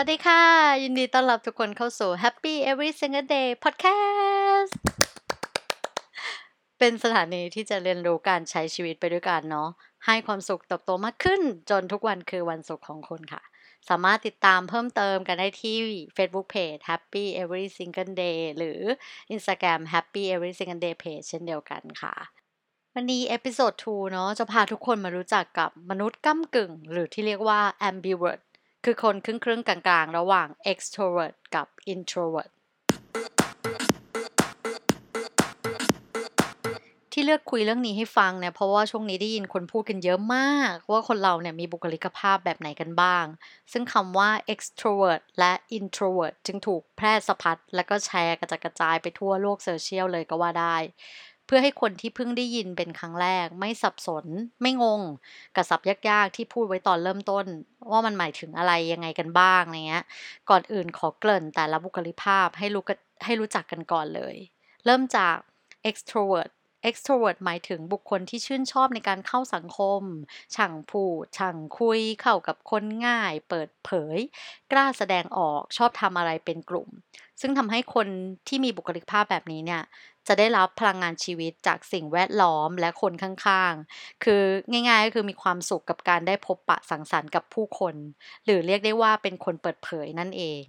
[0.00, 0.42] วัสดีค่ะ
[0.82, 4.72] ยินดีต้อนรับทุกคนเข้าสู่ Happy Every Single Day Podcast
[6.78, 9.68] เป็นสถานีที่จะเรียนรู้การใช้ชีวิตไปด้วยกันเนาะ
[10.06, 13.42] ให้ความสุขเติบโตมากขึ้น จนทุกวันคือวันสุขของคุณค่ะ
[13.88, 15.76] สามารถติดตามเพิ่มเติมกันได้ที่
[16.16, 18.80] Facebook Page Happy Every Single Day หรือ
[19.34, 22.14] Instagram Happy Every Single Day Page เช่นเดียวกันค่ะ
[22.94, 27.60] วันนี้ episode 2 เนาะจะพาทุกคนมารู้จักกับมนุษย์ก้ำกึ่ง หรือที่เรียกว่า
[27.90, 28.40] ambivert
[28.84, 32.50] คือคนครึ่งๆกลางๆ ระหว่าง extrovert กับ introvert
[37.12, 43.24] ที่เลือกคุยเรื่องนี้ให้ฟังเนี่ยเพราะว่าช่วงนี้ได้ยินคนพูดกันเยอะมาก ว่าคนเราเนี่ยมีบุคลิกภาพแบบไหนกันบ้าง
[43.72, 50.76] ซึ่งคำว่า extrovert และ introvert จึงถูกแพร่สะพัด และก็แชร์กระจัดกระจายไปทั่วโลกโซเชียลเลยก็ว่าได้
[51.48, 54.26] เพื่อให้คนที่เพิ่งได้ยินเป็นครั้งแรก ไม่สับสน
[54.62, 55.02] ไม่งง
[55.56, 57.46] กับศัพท์ยากๆ ที่พูดไว้ตอนเริ่มต้น
[57.90, 60.04] ว่ามันหมายถึงอะไรยังไงกันบ้างอะไรเงี้ย
[60.50, 64.36] ก่อนอื่นขอเกริ่นแต่ละบุคลิกภาพให้รู้กันให้รู้จักกันก่อนเลย
[64.84, 65.36] เริ่มจาก
[65.90, 66.50] extrovert
[66.88, 70.02] extrovert หมายถึงบุคคลที่ชื่นชอบในการเข้าสังคม
[70.56, 74.18] ช่างพูด ช่างคุย เข้ากับคนง่าย เปิดเผย
[74.72, 76.88] กล้าแสดงออก ชอบทำอะไรเป็นกลุ่ม
[77.40, 78.08] ซึ่งทำให้คน
[78.48, 79.82] ที่มีบุคลิกภาพแบบนี้เนี่ย
[80.26, 84.42] จะได้รับพลังงานชีวิตจากสิ่งแวดล้อมและคนข้างๆ คือ
[84.88, 87.94] ง่ายๆ ก็คือมีความสุขกับการได้พบปะสังสรรค์กับผู้คน
[88.44, 90.64] หรือเรียกได้ว่าเป็นคนเปิดเผยนั่นเอง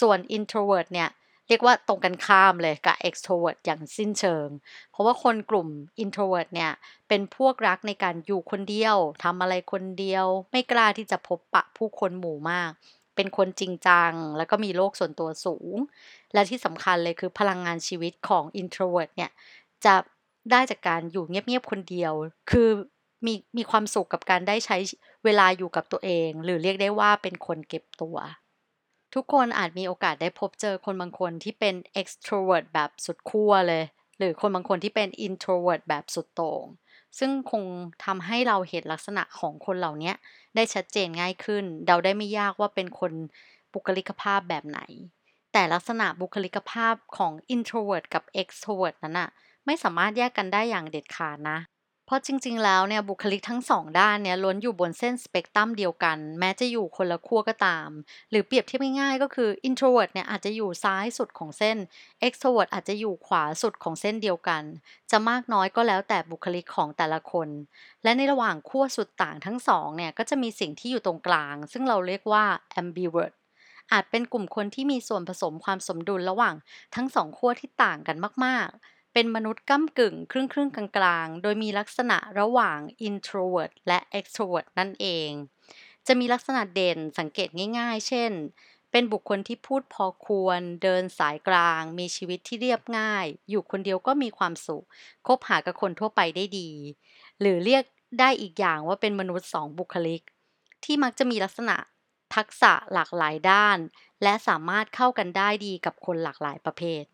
[0.00, 1.08] ส่วน introvert เนี่ย
[1.48, 4.48] เรียกว่าตรงกันข้ามเลยกับ extrovert อย่างสิ้นเชิง
[4.90, 5.68] เพราะว่าคนกลุ่ม
[6.02, 6.72] introvert เนี่ย
[7.08, 12.70] เป็นพวกรักในการอยู่คนเดียวทำอะไรคนเดียว ไม่กล้าที่จะพบปะผู้คนหมู่มาก
[13.16, 15.76] เป็นคนจริงจัง แล้วก็มีโลกส่วนตัวสูง
[16.32, 19.30] และที่สำคัญเลยคือพลังงานชีวิตของ introvert เนี่ย
[19.84, 19.94] จะ
[20.50, 22.12] ได้จากการอยู่เงียบๆคนเดียว
[22.50, 22.68] คือ
[23.26, 24.76] มีมีความสุขกับการได้ใช้
[25.24, 28.16] เวลาอยู่กับตัวเอง หรือเรียกได้ว่าเป็นคนเก็บตัว
[29.14, 33.84] ทุกคนอาจมีโอกาสได้พบเจอคนบางคนที่เป็น extrovert แบบสุดขั้วเลย
[34.18, 36.64] หรือคนบางคนที่เป็น introvert แบบสุดโต่ง
[37.18, 37.62] ซึ่งคง
[38.04, 40.12] ทำให้เราเห็นลักษณะของคนเหล่านี้
[40.54, 43.12] ได้ชัดเจนง่ายขึ้น เดาได้ไม่ยากว่าเป็นคน
[43.72, 44.80] บุคลิกภาพแบบไหน
[45.52, 49.28] แต่ลักษณะบุคลิกภาพของ introvert กับ extrovert นั้นอะ
[49.66, 51.58] ไม่สามารถแยกกันได้อย่างเด็ดขาดนะ
[52.06, 57.88] เพราะจริง ๆ แล้วเนี่ยบุคลิกทั้งสองด้านเนี่ยล้วนอยู่บนเส้นสเปกตรัมเดียวกัน แม้จะอยู่คนละขั้วก็ตาม
[58.30, 61.76] หรือเปรียบเทียบง่ายๆก็คือ introvert เนี่ยอาจจะอยู่ซ้ายสุดของเส้น
[62.26, 64.62] extrovert อาจจะอยู่ขวาสุดของเส้นเดียวกัน
[65.10, 67.48] จะมากน้อยก็แล้วแต่บุคลิกของแต่ละคน
[68.02, 72.44] และในระหว่างขั้วสุดต่างทั้งสองเนี่ยก็จะมีสิ่งที่อยู่ตรงกลาง ซึ่งเราเรียกว่า
[72.80, 73.34] ambivert
[73.92, 76.54] อาจเป็นกลุ่มคนที่มีส่วนผสมความสมดุลระหว่าง
[76.94, 85.30] ทั้งสองขั้วที่ต่างกันมากๆ เป็นมนุษย์ก้ากึ่งครึ่งครึ่งกลางๆ โดยมีลักษณะระหว่าง introvert และ extrovert นั่นเอง
[86.06, 87.48] จะมีลักษณะเด่นสังเกต
[87.78, 88.32] ง่ายๆ เช่น
[88.90, 94.86] เป็นบุคคลที่พูดพอควร เดินสายกลาง มีชีวิตที่เรียบง่าย อยู่คนเดียวก็มีความสุข
[95.26, 96.70] คบหากับคนทั่วไปได้ดี
[97.40, 97.84] หรือเรียก
[98.20, 100.22] ได้อีกอย่างว่าเป็นมนุษย์สองบุคลิก
[100.84, 101.76] ที่มักจะมีลักษณะ
[102.34, 103.78] ทักษะหลากหลายด้าน
[104.22, 107.04] และสามารถเข้ากันได้ดีกับคนหลากหลายประเภท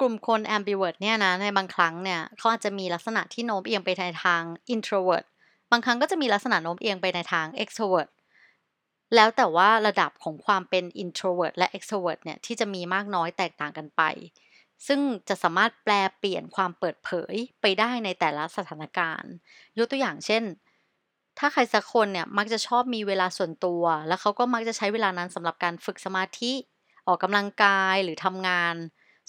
[0.00, 4.42] กลุ่มคน ambivert เนี่ยนะในบางครั้งเนี่ยเขาอาจจะมีลักษณะที่โน้มเอียงไปในทาง
[4.74, 5.26] introvert
[5.70, 8.10] บางครั้งก็จะมีลักษณะโน้มเอียงไปในทาง extrovert
[9.14, 14.02] แล้วแต่ว่าระดับของความเป็น introvert และ extrovert เนี่ยที่จะมีมากน้อยแตกต่างกันไป
[14.86, 19.32] ซึ่งจะสามารถแปลเปลี่ยนความเปิดเผยไปได้ในแต่ละสถานการณ์
[19.78, 20.42] ยกตัวอย่างเช่น
[21.38, 26.52] ถ้าใครสักคนเนี่ยมักจะชอบมีเวลาส่วนตัว แล้วเขาก็มักจะใช้เวลานั้นสำหรับการฝึกสมาธิ
[27.06, 28.74] ออกกำลังกายหรือทำงาน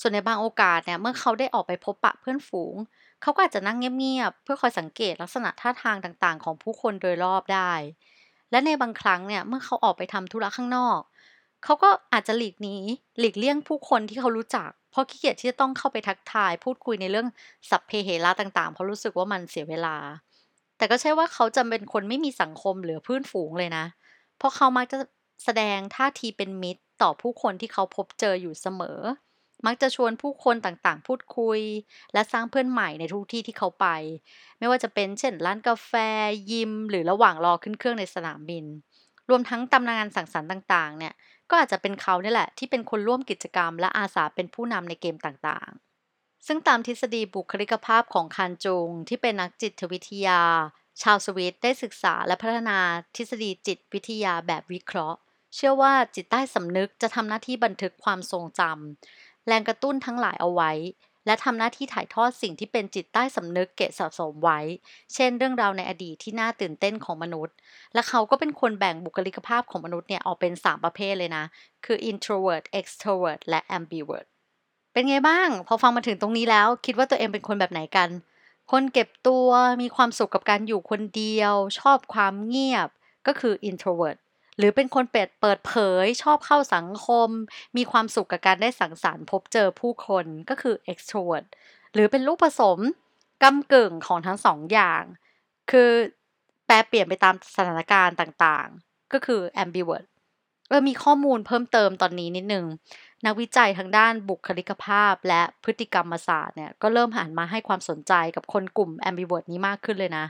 [0.00, 2.74] ส่วนในบางโอกาสเนี่ยเมื่อเขาได้ออกไปพบปะเพื่อนฝูง
[3.22, 7.72] เขาก็อาจจะนั่งเงียบๆเพื่อคอยสังเกตลักษณะท่าทางต่างๆ ของผู้คนโดยรอบได้
[8.50, 11.00] และในบางครั้งเนี่ยเมื่อเขาออกไปทำธุระข้างนอก
[11.64, 12.76] เขาก็อาจจะหลีกหนี
[13.18, 17.28] หลีกเลี่ยงผู้คนที่เขารู้จัก เพราะขี้เกียจที่จะต้องเข้าไปทักทาย พูดคุยในเรื่อง
[17.70, 19.96] สัพเพเหระต่างๆ เพราะรู้สึกว่ามันเสียเวลา
[20.76, 23.84] แต่ก็ใช่ว่าเขาจะเป็นคนไม่มีสังคมหรือเพื่อนฝูงเลยนะ
[24.38, 24.98] เพราะเขามักจะ
[25.44, 28.98] แสดงท่าทีเป็นมิตรต่อผู้คนที่เขาพบเจออยู่เสมอ
[29.66, 31.60] มักจะชวนผู้คนต่างๆ พูดคุย
[32.12, 33.86] และสร้างเพื่อนใหม่ในทุกที่ที่เขาไป
[34.58, 35.92] ไม่ว่าจะเป็นเช่นร้านกาแฟ
[36.50, 38.64] ยิม หรือระหว่างรอขึ้นเครื่องในสนามบิน
[39.30, 41.14] รวมทั้งตำนานสังสรรค์ต่างๆ เนี่ย
[41.50, 50.40] ก็อาจจะเป็นเขาเนี่ยแหละ ที่เป็นคนร่วมกิจกรรม และอาสาเป็นผู้นำในเกมต่างๆ ซึ่งตามทฤษฎีบุคลิกภาพของคานจุงที่เป็นนักจิตวิทยา
[51.02, 52.78] ชาวสวิตได้ศึกษาและพัฒนา
[53.16, 55.18] ทฤษฎีจิตวิทยาแบบวิเคราะห์
[55.54, 60.72] เชื่อว่าจิตใต้สำนึกจะทำหน้าที่บันทึกความทรงจำ แรงกระตุ้นทั้งหลายเอาไว้
[61.26, 64.58] และทำหน้าที่ถ่ายทอดสิ่งที่เป็นจิตใต้สำนึกเก็บสะสมไว้
[65.14, 67.54] เช่น เรื่องราวในอดีตที่น่าตื่นเต้นของมนุษย์
[67.94, 71.44] และเขาก็เป็นคนแบ่งบุคลิกภาพของมนุษย์เนี่ยออกเป็น 3 ประเภทเลยนะ
[71.84, 74.26] คือ introvert extrovert และ ambivert
[74.92, 78.08] เป็นไงบ้าง พอฟังมาถึงตรงนี้แล้ว คิดว่าตัวเองเป็นคนแบบไหนกัน
[78.72, 79.48] คนเก็บตัว
[79.82, 82.88] มีความสุขกับการอยู่คนเดียว ชอบความเงียบ
[83.26, 84.18] ก็คือ introvert
[84.58, 85.74] หรือเป็นคนเปิดเปิดเผ
[86.04, 87.28] ย ชอบเข้าสังคม
[87.76, 91.46] มีความสุขกับการได้สังสรรค์พบเจอผู้คนก็คือ extrovert
[91.94, 92.78] หรือเป็นลูกผสม
[93.42, 95.02] กำกึ่งของทั้งสองอย่าง
[95.70, 95.90] คือ
[96.66, 100.06] แปลเปลี่ยนไปตามสถานการณ์ต่างๆ ก็คือ ambivert
[100.68, 102.64] เออมีข้อมูลเพิ่มเติมตอนนี้นิดนึง
[103.26, 110.26] นักวิจัยทางด้านบุคลิกภาพและพฤติกรรมศาสตร์เนี่ย ก็เริ่มหันมาให้ความสนใจกับคนกลุ่ม ambivert นี้มากขึ้นเลยนะ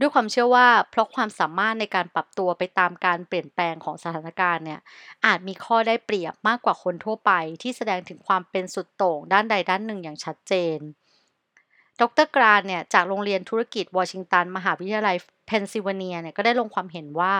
[0.00, 4.80] ด้วยความเชื่อว่าเพราะความสามารถในการปรับตัวไปตามการเปลี่ยนแปลงของสถานการณ์เนี่ย
[5.26, 10.78] อาจมีข้อได้เปรียบมากกว่าคนทั่วไป ที่แสดงถึงความเป็นสุดโต่งด้านใดด้านหนึ่งอย่างชัดเจน
[12.00, 12.26] ดร.
[12.36, 15.16] Grant เนี่ยจากโรงเรียนธุรกิจวอชิงตัน มหาวิทยาลัย
[15.46, 17.34] เพนซิลเวเนียเนี่ยก็ได้ลงความเห็นว่า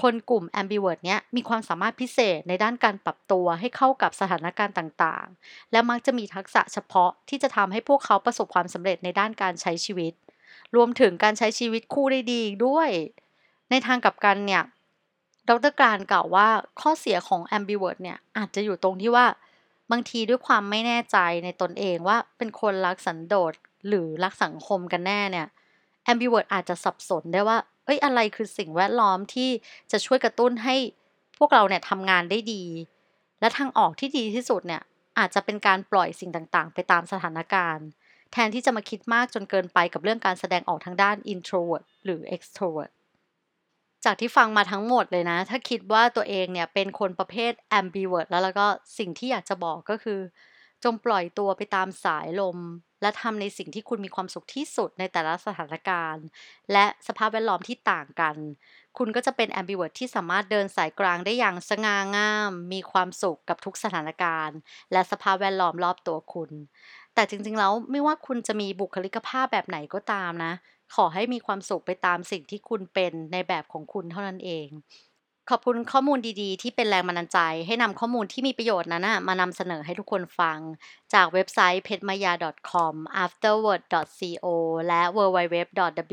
[0.00, 10.12] คนกลุ่ม ambivert เนี่ยมีความสามารถพิเศษในด้านการปรับตัวให้เข้ากับสถานการณ์ต่างๆ และมักจะมีทักษะเฉพาะที่จะทำให้พวกเขาประสบความสำเร็จในด้านการใช้ชีวิต
[10.76, 12.88] รวมถึงการใช้ชีวิตคู่ได้ดีด้วย
[13.70, 14.62] ในทางกลับกันเนี่ย
[15.48, 16.48] ดรการกล่าวว่า
[16.80, 19.26] ข้อเสียของ ambivert เนี่ยอาจจะอยู่ตรงที่ว่า
[19.90, 23.52] บางทีด้วยความไม่แน่ใจในตนเองว่าเป็นคนรักสันโดษ
[23.88, 25.46] หรือรักสังคมกันแน่เนี่ย
[26.12, 29.50] ambivert อาจจะสับสนได้ว่า เอ้ยอะไรคือสิ่งแวดล้อมที่
[29.92, 30.76] จะช่วยกระตุ้นให้
[31.38, 32.64] พวกเราเนี่ยทำงานได้ดี
[33.40, 34.82] และทางออกที่ดีที่สุดเนี่ย
[35.18, 37.86] อาจจะเป็นการปล่อยสิ่งต่างๆ ไปตามสถานการณ์
[38.32, 42.92] แทนที่จะมาคิดมากจนเกินไปกับเรื่องการแสดงออกทางด้าน introvert หรือ extrovert
[44.04, 48.66] จากที่ฟังมาทั้งหมดเลยนะ ถ้าคิดว่าตัวเองเนี่ยเป็นคนประเภท ambivert แล้วแล้วก็
[48.98, 50.20] สิ่งที่อยากจะบอกก็คือ
[50.84, 52.58] จงปล่อยตัวไปตามสายลม
[53.02, 56.26] และทำในสิ่งที่คุณมีความสุขที่สุดในแต่ละสถานการณ์
[56.72, 58.36] และสภาพแวดล้อมที่ต่างกัน
[58.98, 64.58] คุณก็จะเป็น ambivert ที่สามารถเดินสายกลางได้อย่างสง่างาม มีความสุขกับทุกสถานการณ์
[64.92, 66.50] และสภาพแวดล้อมรอบตัวคุณ
[67.18, 70.52] แต่จริงๆแล้วไม่ว่าคุณจะมีบุคลิกภาพแบบไหนก็ตามนะ
[70.94, 74.68] ขอให้มีความสุขไปตามสิ่งที่คุณเป็นในแบบของคุณเท่านั้นเอง
[75.50, 80.58] ขอบคุณข้อมูลดีๆ ที่เป็นแรงบันดาลใจ ให้นำข้อมูลที่มีประโยชน์นั้นนะมานำเสนอให้ทุกคนฟัง
[81.14, 82.94] จากเว็บไซต์ petmaya.com
[83.24, 84.46] afterword.co
[84.88, 86.10] และ www.wsj.com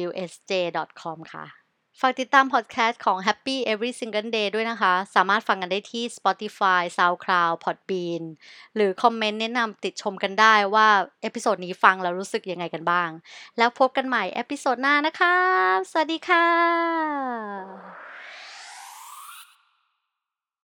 [1.33, 1.64] ค่ะ
[2.01, 8.23] ฝากติดตามพอดแคสต์ของ Happy Every Single Day ด้วยนะคะ สามารถฟังกันได้ที่ Spotify, SoundCloud, Podbean
[8.75, 10.87] หรือคอมเมนต์แนะนำติดชมกันได้ว่า
[11.21, 13.09] episode นี้ฟังแล้วรู้สึกยังไงกันบ้าง
[13.57, 15.35] แล้วพบกันใหม่ episode หน้านะคะ
[15.91, 18.04] สวัสดีค่ะ